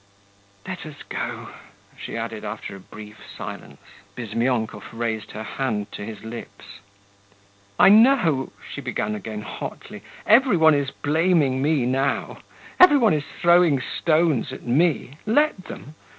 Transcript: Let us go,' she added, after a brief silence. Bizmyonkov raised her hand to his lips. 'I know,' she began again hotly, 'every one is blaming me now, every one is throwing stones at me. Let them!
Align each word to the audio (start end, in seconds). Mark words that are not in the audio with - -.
Let 0.67 0.83
us 0.87 1.03
go,' 1.07 1.49
she 1.95 2.17
added, 2.17 2.43
after 2.43 2.75
a 2.75 2.79
brief 2.79 3.19
silence. 3.37 3.79
Bizmyonkov 4.15 4.85
raised 4.93 5.33
her 5.33 5.43
hand 5.43 5.91
to 5.91 6.03
his 6.03 6.23
lips. 6.23 6.79
'I 7.77 7.89
know,' 7.89 8.51
she 8.67 8.81
began 8.81 9.13
again 9.13 9.43
hotly, 9.43 10.01
'every 10.25 10.57
one 10.57 10.73
is 10.73 10.89
blaming 10.89 11.61
me 11.61 11.85
now, 11.85 12.39
every 12.79 12.97
one 12.97 13.13
is 13.13 13.25
throwing 13.43 13.79
stones 13.79 14.51
at 14.51 14.63
me. 14.63 15.19
Let 15.27 15.65
them! 15.65 15.93